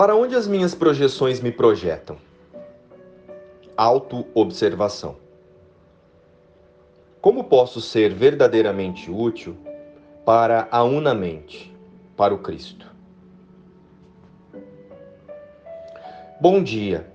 Para 0.00 0.16
onde 0.16 0.34
as 0.34 0.48
minhas 0.48 0.74
projeções 0.74 1.42
me 1.42 1.52
projetam? 1.52 2.16
Autoobservação. 3.76 5.16
Como 7.20 7.44
posso 7.44 7.82
ser 7.82 8.14
verdadeiramente 8.14 9.10
útil 9.10 9.58
para 10.24 10.66
a 10.70 10.82
unamente, 10.82 11.76
para 12.16 12.34
o 12.34 12.38
Cristo? 12.38 12.90
Bom 16.40 16.62
dia, 16.62 17.06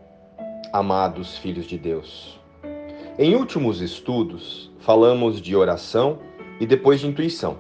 amados 0.72 1.40
filhos 1.40 1.66
de 1.66 1.80
Deus. 1.80 2.40
Em 3.18 3.34
últimos 3.34 3.82
estudos, 3.82 4.72
falamos 4.78 5.42
de 5.42 5.56
oração 5.56 6.20
e 6.60 6.68
depois 6.68 7.00
de 7.00 7.08
intuição. 7.08 7.58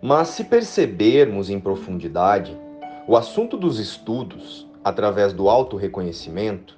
Mas 0.00 0.28
se 0.28 0.44
percebermos 0.44 1.50
em 1.50 1.58
profundidade, 1.58 2.56
o 3.08 3.16
assunto 3.16 3.56
dos 3.56 3.78
estudos, 3.78 4.66
através 4.82 5.32
do 5.32 5.48
auto-reconhecimento, 5.48 6.76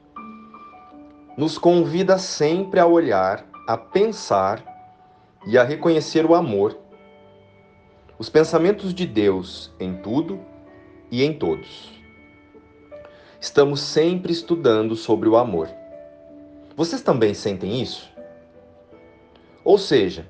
nos 1.37 1.57
convida 1.57 2.19
sempre 2.19 2.81
a 2.81 2.87
olhar, 2.87 3.47
a 3.67 3.79
pensar 3.79 4.63
e 5.47 5.57
a 5.57 5.63
reconhecer 5.63 6.27
o 6.27 6.35
amor, 6.35 6.77
os 8.19 8.29
pensamentos 8.29 8.93
de 8.93 9.07
Deus 9.07 9.73
em 9.81 9.95
tudo 10.03 10.39
e 11.11 11.23
em 11.23 11.33
todos. 11.33 11.91
Estamos 13.41 13.81
sempre 13.81 14.33
estudando 14.33 14.97
sobre 14.97 15.29
o 15.29 15.37
amor. 15.37 15.69
Vocês 16.77 17.01
também 17.01 17.33
sentem 17.33 17.81
isso? 17.81 18.11
Ou 19.65 19.79
seja, 19.79 20.29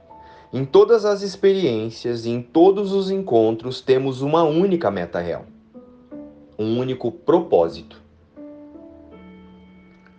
em 0.53 0.65
todas 0.65 1.05
as 1.05 1.23
experiências 1.23 2.25
e 2.25 2.31
em 2.31 2.41
todos 2.41 2.93
os 2.93 3.11
encontros 3.11 3.81
temos 3.81 4.23
uma 4.23 4.45
única 4.45 4.91
meta 4.91 5.19
real, 5.19 5.47
um 6.59 6.79
único 6.79 7.13
propósito. 7.13 8.03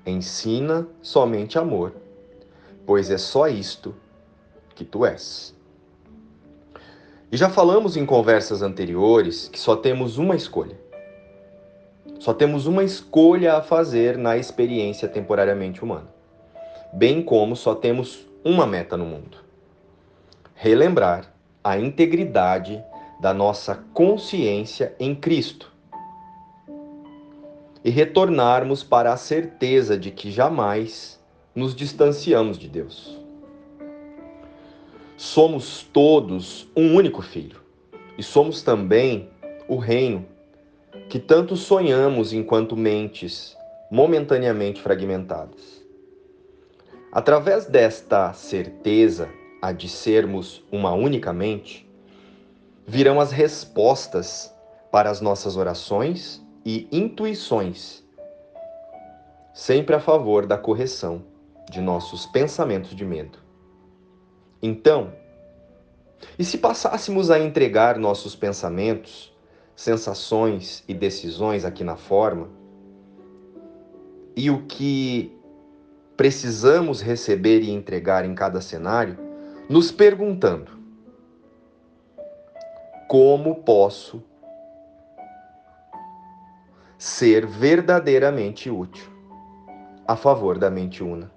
Ensina 0.05 0.87
somente 1.01 1.59
amor, 1.59 1.93
pois 2.85 3.11
é 3.11 3.17
só 3.17 3.47
isto 3.47 3.95
que 4.73 4.85
tu 4.85 5.05
és. 5.05 5.55
E 7.31 7.37
já 7.37 7.49
falamos 7.49 7.95
em 7.97 8.05
conversas 8.05 8.61
anteriores 8.61 9.47
que 9.49 9.59
só 9.59 9.75
temos 9.75 10.17
uma 10.17 10.35
escolha 10.35 10.89
só 12.19 12.33
temos 12.33 12.67
uma 12.67 12.83
escolha 12.83 13.55
a 13.55 13.61
fazer 13.61 14.17
na 14.17 14.35
experiência 14.35 15.07
temporariamente 15.07 15.81
humana, 15.81 16.07
bem 16.91 17.21
como 17.21 17.55
só 17.55 17.73
temos 17.73 18.27
uma 18.43 18.67
meta 18.67 18.97
no 18.97 19.05
mundo: 19.05 19.37
relembrar 20.53 21.33
a 21.63 21.77
integridade 21.79 22.83
da 23.21 23.33
nossa 23.33 23.75
consciência 23.93 24.93
em 24.99 25.15
Cristo 25.15 25.71
e 27.83 27.89
retornarmos 27.89 28.83
para 28.83 29.13
a 29.13 29.17
certeza 29.17 29.97
de 29.97 30.11
que 30.11 30.31
jamais 30.31 31.19
nos 31.55 31.75
distanciamos 31.75 32.57
de 32.57 32.67
Deus. 32.67 33.17
Somos 35.15 35.83
todos 35.91 36.67
um 36.75 36.95
único 36.95 37.21
filho 37.21 37.61
e 38.17 38.23
somos 38.23 38.61
também 38.61 39.29
o 39.67 39.77
reino 39.77 40.25
que 41.09 41.19
tanto 41.19 41.55
sonhamos 41.55 42.33
enquanto 42.33 42.75
mentes 42.75 43.55
momentaneamente 43.91 44.81
fragmentadas. 44.81 45.83
Através 47.11 47.65
desta 47.65 48.31
certeza, 48.33 49.29
a 49.61 49.71
de 49.71 49.89
sermos 49.89 50.63
uma 50.71 50.93
única 50.93 51.33
mente, 51.33 51.89
virão 52.85 53.19
as 53.19 53.31
respostas 53.31 54.53
para 54.91 55.09
as 55.09 55.19
nossas 55.19 55.57
orações 55.57 56.41
e 56.69 56.87
intuições, 56.91 58.03
sempre 59.51 59.95
a 59.95 59.99
favor 59.99 60.45
da 60.45 60.55
correção 60.55 61.23
de 61.67 61.81
nossos 61.81 62.27
pensamentos 62.27 62.91
de 62.91 63.03
medo. 63.03 63.39
Então, 64.61 65.11
e 66.37 66.45
se 66.45 66.59
passássemos 66.59 67.31
a 67.31 67.39
entregar 67.39 67.97
nossos 67.97 68.35
pensamentos 68.35 69.35
sensações 69.75 70.83
e 70.87 70.93
decisões 70.93 71.65
aqui 71.65 71.83
na 71.83 71.95
forma, 71.95 72.49
e 74.35 74.51
o 74.51 74.67
que 74.67 75.35
precisamos 76.15 77.01
receber 77.01 77.63
e 77.63 77.71
entregar 77.71 78.25
em 78.25 78.35
cada 78.35 78.61
cenário, 78.61 79.17
nos 79.67 79.91
perguntando: 79.91 80.71
como 83.07 83.63
posso 83.63 84.28
ser 86.99 87.47
verdadeiramente 87.47 88.69
útil 88.69 89.09
a 90.07 90.15
favor 90.15 90.59
da 90.59 90.69
mente 90.69 91.03
una? 91.03 91.31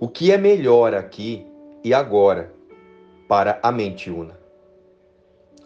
O 0.00 0.08
que 0.08 0.32
é 0.32 0.36
melhor 0.36 0.92
aqui 0.92 1.46
e 1.84 1.94
agora 1.94 2.52
para 3.28 3.60
a 3.62 3.70
mente 3.70 4.10
una? 4.10 4.46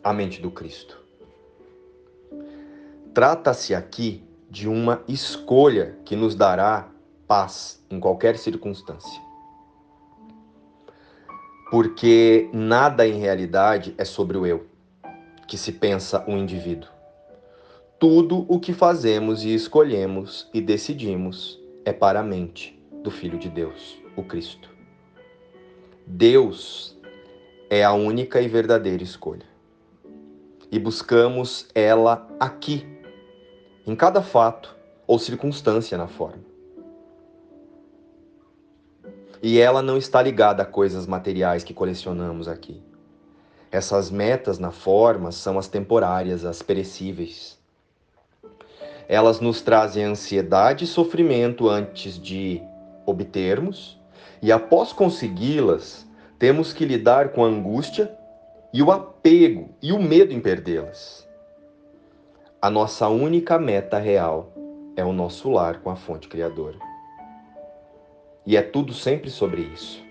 a 0.03 0.13
mente 0.13 0.41
do 0.41 0.51
Cristo. 0.51 0.99
Trata-se 3.13 3.75
aqui 3.75 4.25
de 4.49 4.69
uma 4.69 5.03
escolha 5.07 5.97
que 6.05 6.17
nos 6.17 6.35
dará 6.35 6.89
paz 7.27 7.85
em 7.91 8.01
qualquer 8.01 8.37
circunstância. 8.37 9.21
Porque 11.71 12.49
nada 12.53 13.07
em 13.07 13.21
realidade 13.21 13.95
é 13.97 14.05
sobre 14.05 14.37
o 14.37 14.47
eu, 14.47 14.67
que 15.51 15.59
se 15.59 15.73
pensa 15.73 16.25
o 16.29 16.37
indivíduo. 16.37 16.89
Tudo 17.99 18.47
o 18.49 18.61
que 18.61 18.73
fazemos 18.73 19.45
e 19.45 19.53
escolhemos 19.53 20.49
e 20.55 20.61
decidimos 20.61 21.61
é 21.85 21.93
para 21.93 22.21
a 22.21 22.23
mente 22.23 22.81
do 23.03 23.11
Filho 23.11 23.37
de 23.37 23.49
Deus, 23.49 24.01
o 24.17 24.23
Cristo. 24.23 24.71
Deus 26.07 26.97
é 27.69 27.83
a 27.83 27.93
única 27.93 28.41
e 28.41 28.47
verdadeira 28.47 29.03
escolha 29.03 29.45
e 30.71 30.79
buscamos 30.79 31.67
ela 31.75 32.29
aqui, 32.39 32.87
em 33.85 33.97
cada 33.97 34.23
fato 34.23 34.77
ou 35.05 35.19
circunstância 35.19 35.99
na 35.99 36.07
forma. 36.07 36.45
E 39.43 39.59
ela 39.59 39.83
não 39.83 39.97
está 39.97 40.23
ligada 40.23 40.63
a 40.63 40.67
coisas 40.67 41.09
materiais 41.09 41.65
que 41.65 41.75
colecionamos 41.75 42.47
aqui. 42.47 42.81
Essas 43.71 44.11
metas 44.11 44.59
na 44.59 44.73
forma 44.73 45.31
são 45.31 45.59
as 45.59 45.69
temporárias, 45.69 46.45
as 46.45 46.61
perecíveis. 46.61 47.59
Elas 49.09 49.41
nos 49.41 49.61
trazem 49.61 50.05
ansiedade 50.05 50.85
e 50.85 50.89
sofrimento 50.89 51.69
antes 51.69 52.19
de 52.19 52.61
obtermos, 53.07 53.99
e 54.43 54.51
após 54.51 54.93
consegui-las, 54.93 56.07
temos 56.39 56.73
que 56.73 56.85
lidar 56.85 57.31
com 57.31 57.45
a 57.45 57.49
angústia 57.49 58.11
e 58.73 58.83
o 58.83 58.91
apego 58.91 59.71
e 59.83 59.93
o 59.93 60.01
medo 60.01 60.33
em 60.33 60.41
perdê-las. 60.41 61.29
A 62.63 62.71
nossa 62.71 63.09
única 63.09 63.59
meta 63.59 63.99
real 63.99 64.53
é 64.97 65.05
o 65.05 65.13
nosso 65.13 65.51
lar 65.51 65.81
com 65.81 65.91
a 65.91 65.97
fonte 65.97 66.29
criadora. 66.29 66.79
E 68.45 68.57
é 68.57 68.63
tudo 68.63 68.93
sempre 68.93 69.31
sobre 69.31 69.63
isso. 69.63 70.03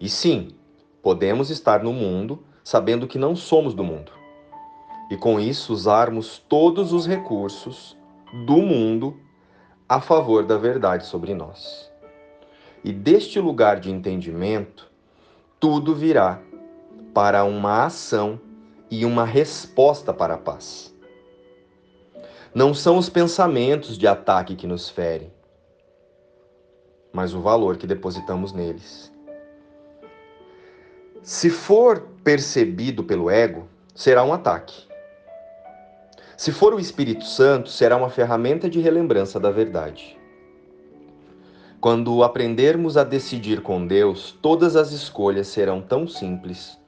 E 0.00 0.08
sim, 0.08 0.54
podemos 1.04 1.50
estar 1.50 1.84
no 1.84 1.92
mundo 1.92 2.42
sabendo 2.64 3.06
que 3.06 3.18
não 3.18 3.36
somos 3.36 3.74
do 3.74 3.84
mundo. 3.84 4.10
E 5.10 5.18
com 5.18 5.38
isso 5.38 5.70
usarmos 5.70 6.38
todos 6.48 6.94
os 6.94 7.06
recursos 7.06 7.94
do 8.46 8.56
mundo 8.56 9.14
a 9.86 10.00
favor 10.00 10.44
da 10.44 10.56
verdade 10.56 11.04
sobre 11.04 11.34
nós. 11.34 11.92
E 12.82 12.90
deste 12.90 13.38
lugar 13.38 13.80
de 13.80 13.90
entendimento, 13.90 14.90
tudo 15.60 15.94
virá 15.94 16.40
para 17.12 17.44
uma 17.44 17.84
ação 17.84 18.40
e 18.90 19.04
uma 19.04 19.26
resposta 19.26 20.10
para 20.10 20.34
a 20.34 20.38
paz. 20.38 20.94
Não 22.54 22.72
são 22.72 22.96
os 22.96 23.10
pensamentos 23.10 23.98
de 23.98 24.06
ataque 24.06 24.56
que 24.56 24.66
nos 24.66 24.88
ferem, 24.88 25.30
mas 27.12 27.34
o 27.34 27.42
valor 27.42 27.76
que 27.76 27.86
depositamos 27.86 28.54
neles. 28.54 29.13
Se 31.24 31.48
for 31.48 32.06
percebido 32.22 33.02
pelo 33.02 33.30
ego, 33.30 33.66
será 33.94 34.22
um 34.22 34.34
ataque. 34.34 34.84
Se 36.36 36.52
for 36.52 36.74
o 36.74 36.78
Espírito 36.78 37.24
Santo, 37.24 37.70
será 37.70 37.96
uma 37.96 38.10
ferramenta 38.10 38.68
de 38.68 38.78
relembrança 38.78 39.40
da 39.40 39.50
verdade. 39.50 40.18
Quando 41.80 42.22
aprendermos 42.22 42.98
a 42.98 43.04
decidir 43.04 43.62
com 43.62 43.86
Deus, 43.86 44.38
todas 44.42 44.76
as 44.76 44.92
escolhas 44.92 45.46
serão 45.46 45.80
tão 45.80 46.06
simples 46.06 46.78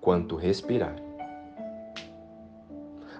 quanto 0.00 0.36
respirar. 0.36 0.94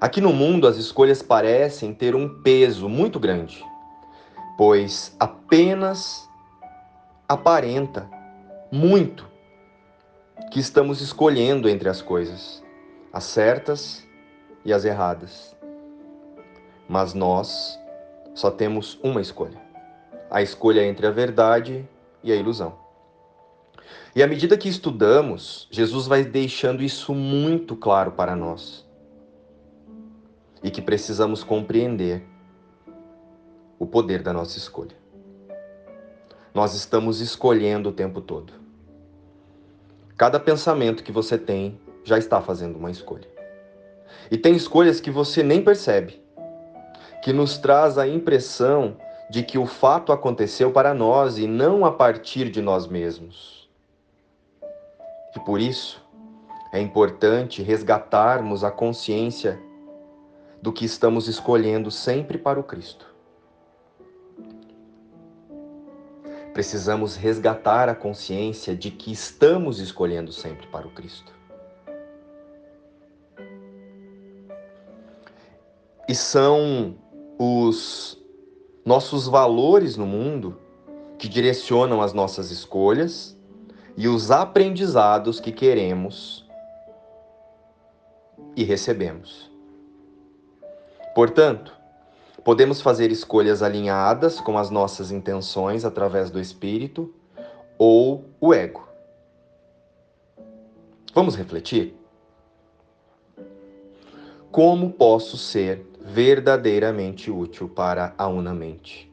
Aqui 0.00 0.20
no 0.20 0.32
mundo, 0.32 0.68
as 0.68 0.76
escolhas 0.76 1.22
parecem 1.22 1.92
ter 1.92 2.14
um 2.14 2.40
peso 2.42 2.88
muito 2.88 3.18
grande, 3.18 3.64
pois 4.56 5.12
apenas 5.18 6.28
aparenta 7.28 8.08
muito 8.70 9.34
que 10.50 10.60
estamos 10.60 11.00
escolhendo 11.00 11.68
entre 11.68 11.88
as 11.88 12.00
coisas, 12.00 12.62
as 13.12 13.24
certas 13.24 14.06
e 14.64 14.72
as 14.72 14.84
erradas. 14.84 15.56
Mas 16.88 17.14
nós 17.14 17.78
só 18.34 18.50
temos 18.50 18.98
uma 19.02 19.20
escolha: 19.20 19.60
a 20.30 20.42
escolha 20.42 20.84
entre 20.84 21.06
a 21.06 21.10
verdade 21.10 21.88
e 22.22 22.30
a 22.32 22.36
ilusão. 22.36 22.86
E 24.14 24.22
à 24.22 24.26
medida 24.26 24.56
que 24.56 24.68
estudamos, 24.68 25.68
Jesus 25.70 26.06
vai 26.06 26.24
deixando 26.24 26.82
isso 26.82 27.14
muito 27.14 27.76
claro 27.76 28.12
para 28.12 28.34
nós. 28.34 28.86
E 30.62 30.70
que 30.70 30.80
precisamos 30.80 31.44
compreender 31.44 32.24
o 33.78 33.86
poder 33.86 34.22
da 34.22 34.32
nossa 34.32 34.56
escolha. 34.56 34.96
Nós 36.54 36.74
estamos 36.74 37.20
escolhendo 37.20 37.90
o 37.90 37.92
tempo 37.92 38.22
todo. 38.22 38.65
Cada 40.16 40.40
pensamento 40.40 41.04
que 41.04 41.12
você 41.12 41.36
tem 41.36 41.78
já 42.02 42.16
está 42.16 42.40
fazendo 42.40 42.76
uma 42.76 42.90
escolha. 42.90 43.28
E 44.30 44.38
tem 44.38 44.56
escolhas 44.56 44.98
que 44.98 45.10
você 45.10 45.42
nem 45.42 45.62
percebe, 45.62 46.22
que 47.22 47.34
nos 47.34 47.58
traz 47.58 47.98
a 47.98 48.08
impressão 48.08 48.96
de 49.28 49.42
que 49.42 49.58
o 49.58 49.66
fato 49.66 50.12
aconteceu 50.12 50.72
para 50.72 50.94
nós 50.94 51.36
e 51.36 51.46
não 51.46 51.84
a 51.84 51.92
partir 51.92 52.48
de 52.48 52.62
nós 52.62 52.86
mesmos. 52.86 53.68
E 55.36 55.40
por 55.40 55.60
isso 55.60 56.02
é 56.72 56.80
importante 56.80 57.62
resgatarmos 57.62 58.64
a 58.64 58.70
consciência 58.70 59.60
do 60.62 60.72
que 60.72 60.86
estamos 60.86 61.28
escolhendo 61.28 61.90
sempre 61.90 62.38
para 62.38 62.58
o 62.58 62.64
Cristo. 62.64 63.15
Precisamos 66.56 67.16
resgatar 67.16 67.86
a 67.86 67.94
consciência 67.94 68.74
de 68.74 68.90
que 68.90 69.12
estamos 69.12 69.78
escolhendo 69.78 70.32
sempre 70.32 70.66
para 70.68 70.86
o 70.86 70.90
Cristo. 70.90 71.30
E 76.08 76.14
são 76.14 76.96
os 77.38 78.18
nossos 78.86 79.28
valores 79.28 79.98
no 79.98 80.06
mundo 80.06 80.58
que 81.18 81.28
direcionam 81.28 82.00
as 82.00 82.14
nossas 82.14 82.50
escolhas 82.50 83.36
e 83.94 84.08
os 84.08 84.30
aprendizados 84.30 85.38
que 85.38 85.52
queremos 85.52 86.48
e 88.56 88.64
recebemos. 88.64 89.50
Portanto, 91.14 91.75
podemos 92.46 92.80
fazer 92.80 93.10
escolhas 93.10 93.60
alinhadas 93.60 94.40
com 94.40 94.56
as 94.56 94.70
nossas 94.70 95.10
intenções 95.10 95.84
através 95.84 96.30
do 96.30 96.40
espírito 96.40 97.12
ou 97.76 98.24
o 98.40 98.54
ego. 98.54 98.88
Vamos 101.12 101.34
refletir? 101.34 101.96
Como 104.52 104.92
posso 104.92 105.36
ser 105.36 105.84
verdadeiramente 106.00 107.32
útil 107.32 107.68
para 107.68 108.14
a 108.16 108.28
unamente, 108.28 109.12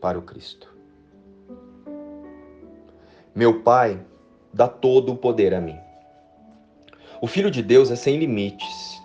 para 0.00 0.16
o 0.16 0.22
Cristo. 0.22 0.72
Meu 3.34 3.64
Pai 3.64 4.00
dá 4.54 4.68
todo 4.68 5.10
o 5.10 5.16
poder 5.16 5.54
a 5.54 5.60
mim. 5.60 5.76
O 7.20 7.26
Filho 7.26 7.50
de 7.50 7.64
Deus 7.64 7.90
é 7.90 7.96
sem 7.96 8.16
limites. 8.16 8.99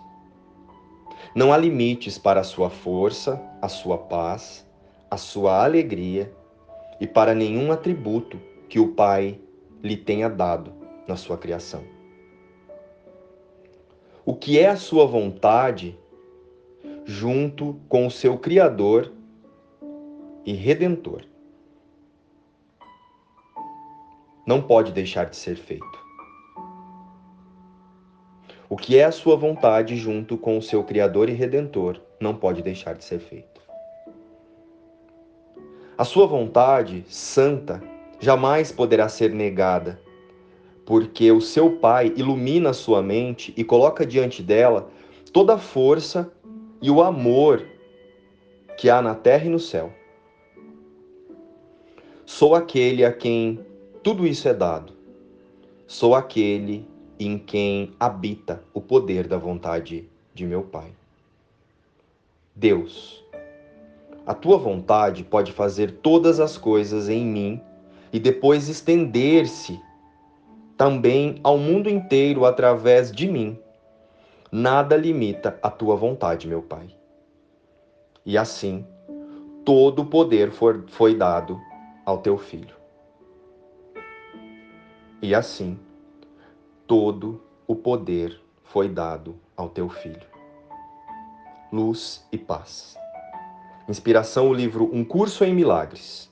Não 1.35 1.51
há 1.51 1.57
limites 1.57 2.17
para 2.17 2.39
a 2.39 2.43
sua 2.45 2.69
força, 2.69 3.41
a 3.61 3.67
sua 3.67 3.97
paz, 3.97 4.65
a 5.11 5.17
sua 5.17 5.65
alegria 5.65 6.33
e 6.97 7.05
para 7.05 7.35
nenhum 7.35 7.73
atributo 7.73 8.39
que 8.69 8.79
o 8.79 8.93
Pai 8.93 9.37
lhe 9.83 9.97
tenha 9.97 10.29
dado 10.29 10.71
na 11.05 11.17
sua 11.17 11.37
criação. 11.37 11.83
O 14.25 14.33
que 14.33 14.57
é 14.57 14.69
a 14.69 14.77
sua 14.77 15.05
vontade 15.05 15.99
junto 17.03 17.81
com 17.89 18.07
o 18.07 18.11
seu 18.11 18.37
Criador 18.37 19.11
e 20.45 20.53
Redentor. 20.53 21.23
Não 24.47 24.61
pode 24.61 24.93
deixar 24.93 25.25
de 25.25 25.35
ser 25.35 25.57
feito. 25.57 26.04
O 28.67 28.75
que 28.75 28.97
é 28.97 29.05
a 29.05 29.11
sua 29.11 29.35
vontade 29.35 29.95
junto 29.95 30.37
com 30.37 30.57
o 30.57 30.61
seu 30.61 30.83
Criador 30.83 31.29
e 31.29 31.33
Redentor 31.33 32.01
não 32.19 32.35
pode 32.35 32.63
deixar 32.63 32.95
de 32.95 33.03
ser 33.03 33.19
feito. 33.19 33.61
A 35.95 36.03
sua 36.03 36.25
vontade 36.25 37.05
santa 37.07 37.81
jamais 38.19 38.71
poderá 38.71 39.07
ser 39.07 39.31
negada, 39.31 40.01
porque 40.83 41.31
o 41.31 41.39
seu 41.39 41.77
Pai 41.77 42.11
ilumina 42.15 42.73
sua 42.73 43.03
mente 43.03 43.53
e 43.55 43.63
coloca 43.63 44.05
diante 44.05 44.41
dela 44.41 44.89
toda 45.31 45.53
a 45.53 45.59
força 45.59 46.31
e 46.81 46.89
o 46.89 47.03
amor 47.03 47.65
que 48.77 48.89
há 48.89 49.01
na 49.01 49.13
terra 49.13 49.45
e 49.45 49.49
no 49.49 49.59
céu. 49.59 49.93
Sou 52.25 52.55
aquele 52.55 53.05
a 53.05 53.13
quem 53.13 53.59
tudo 54.01 54.25
isso 54.25 54.47
é 54.47 54.53
dado. 54.53 54.93
Sou 55.85 56.15
aquele 56.15 56.87
em 57.19 57.37
quem 57.37 57.93
habita 57.99 58.63
o 58.73 58.81
poder 58.81 59.27
da 59.27 59.37
vontade 59.37 60.09
de 60.33 60.45
meu 60.45 60.63
Pai. 60.63 60.91
Deus, 62.55 63.23
a 64.25 64.33
tua 64.33 64.57
vontade 64.57 65.23
pode 65.23 65.51
fazer 65.51 65.91
todas 66.01 66.39
as 66.39 66.57
coisas 66.57 67.09
em 67.09 67.25
mim 67.25 67.61
e 68.11 68.19
depois 68.19 68.69
estender-se 68.69 69.79
também 70.77 71.39
ao 71.43 71.57
mundo 71.57 71.89
inteiro 71.89 72.45
através 72.45 73.11
de 73.11 73.27
mim 73.27 73.57
nada 74.51 74.95
limita 74.95 75.59
a 75.61 75.69
tua 75.69 75.95
vontade, 75.95 76.47
meu 76.47 76.61
Pai. 76.61 76.87
E 78.25 78.37
assim, 78.37 78.85
todo 79.65 80.03
o 80.03 80.05
poder 80.05 80.51
foi 80.87 81.15
dado 81.15 81.59
ao 82.05 82.19
teu 82.19 82.37
filho. 82.37 82.75
E 85.21 85.35
assim, 85.35 85.77
todo 86.87 87.41
o 87.67 87.75
poder 87.75 88.39
foi 88.63 88.87
dado 88.87 89.35
ao 89.57 89.69
teu 89.69 89.89
filho. 89.89 90.27
Luz 91.71 92.25
e 92.31 92.37
paz. 92.37 92.95
Inspiração 93.89 94.49
o 94.49 94.53
livro 94.53 94.89
Um 94.93 95.03
Curso 95.03 95.43
em 95.43 95.53
Milagres, 95.53 96.29